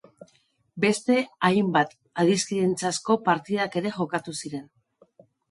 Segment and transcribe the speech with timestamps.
[0.85, 1.17] Beste
[1.49, 1.93] hainbat
[2.23, 4.67] adiskindantzazko partida ere jokatu ziren.